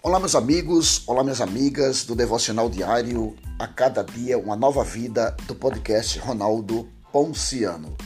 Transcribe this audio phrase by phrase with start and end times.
[0.00, 5.36] Olá, meus amigos, olá, minhas amigas do Devocional Diário, a cada dia uma nova vida
[5.48, 7.96] do podcast Ronaldo Ponciano.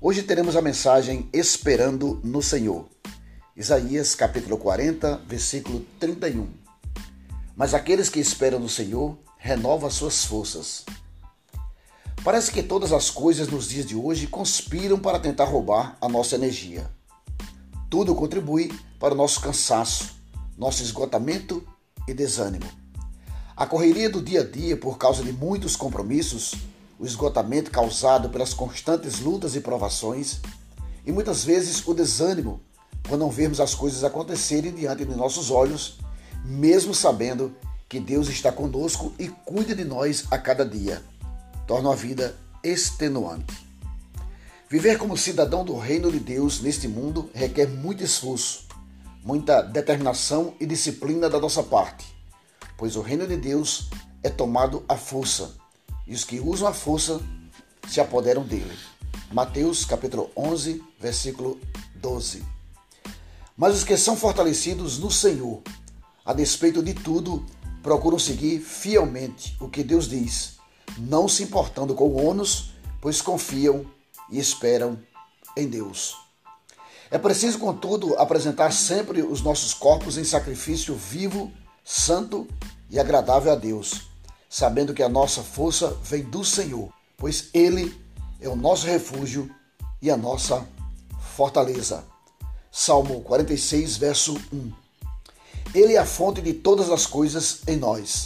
[0.00, 2.88] Hoje teremos a mensagem Esperando no Senhor.
[3.54, 6.48] Isaías capítulo 40, versículo 31.
[7.54, 10.86] Mas aqueles que esperam no Senhor renovam as suas forças.
[12.24, 16.36] Parece que todas as coisas nos dias de hoje conspiram para tentar roubar a nossa
[16.36, 16.90] energia.
[17.90, 20.21] Tudo contribui para o nosso cansaço,
[20.62, 21.66] nosso esgotamento
[22.06, 22.64] e desânimo.
[23.56, 26.54] A correria do dia a dia por causa de muitos compromissos,
[27.00, 30.40] o esgotamento causado pelas constantes lutas e provações,
[31.04, 32.60] e muitas vezes o desânimo
[33.08, 35.98] quando não vemos as coisas acontecerem diante de nossos olhos,
[36.44, 37.52] mesmo sabendo
[37.88, 41.02] que Deus está conosco e cuida de nós a cada dia,
[41.66, 43.66] torna a vida extenuante.
[44.70, 48.71] Viver como cidadão do reino de Deus neste mundo requer muito esforço,
[49.22, 52.06] muita determinação e disciplina da nossa parte,
[52.76, 53.88] pois o reino de Deus
[54.22, 55.56] é tomado à força,
[56.06, 57.20] e os que usam a força
[57.88, 58.76] se apoderam dele.
[59.32, 61.60] Mateus capítulo 11, versículo
[61.96, 62.44] 12.
[63.56, 65.62] Mas os que são fortalecidos no Senhor,
[66.24, 67.46] a despeito de tudo,
[67.82, 70.58] procuram seguir fielmente o que Deus diz,
[70.98, 73.86] não se importando com o ônus, pois confiam
[74.30, 74.98] e esperam
[75.56, 76.16] em Deus.
[77.12, 81.52] É preciso, contudo, apresentar sempre os nossos corpos em sacrifício vivo,
[81.84, 82.48] santo
[82.88, 84.08] e agradável a Deus,
[84.48, 87.94] sabendo que a nossa força vem do Senhor, pois Ele
[88.40, 89.54] é o nosso refúgio
[90.00, 90.66] e a nossa
[91.36, 92.02] fortaleza.
[92.70, 94.72] Salmo 46, verso 1.
[95.74, 98.24] Ele é a fonte de todas as coisas em nós.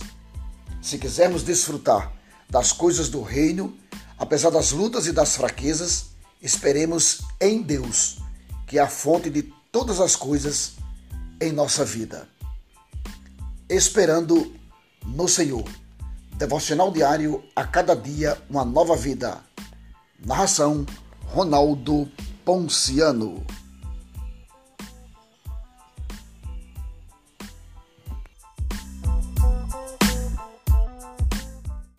[0.80, 2.12] Se quisermos desfrutar
[2.48, 3.76] das coisas do reino,
[4.16, 8.24] apesar das lutas e das fraquezas, esperemos em Deus
[8.66, 10.74] que é a fonte de todas as coisas
[11.40, 12.28] em nossa vida.
[13.68, 14.54] Esperando
[15.04, 15.64] no Senhor.
[16.36, 19.40] Devocional diário a cada dia uma nova vida.
[20.24, 20.84] Narração
[21.26, 22.10] Ronaldo
[22.44, 23.44] Ponciano.